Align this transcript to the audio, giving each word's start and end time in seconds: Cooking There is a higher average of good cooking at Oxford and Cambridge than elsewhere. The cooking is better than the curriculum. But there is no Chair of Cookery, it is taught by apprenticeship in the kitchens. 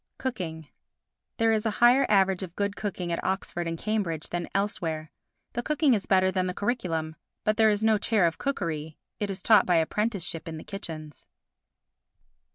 Cooking 0.17 0.67
There 1.37 1.51
is 1.51 1.63
a 1.63 1.69
higher 1.77 2.07
average 2.09 2.41
of 2.41 2.55
good 2.55 2.75
cooking 2.75 3.11
at 3.11 3.23
Oxford 3.23 3.67
and 3.67 3.77
Cambridge 3.77 4.29
than 4.29 4.47
elsewhere. 4.55 5.11
The 5.53 5.61
cooking 5.61 5.93
is 5.93 6.07
better 6.07 6.31
than 6.31 6.47
the 6.47 6.55
curriculum. 6.55 7.17
But 7.43 7.57
there 7.57 7.69
is 7.69 7.83
no 7.83 7.99
Chair 7.99 8.25
of 8.25 8.39
Cookery, 8.39 8.97
it 9.19 9.29
is 9.29 9.43
taught 9.43 9.67
by 9.67 9.75
apprenticeship 9.75 10.47
in 10.47 10.57
the 10.57 10.63
kitchens. 10.63 11.27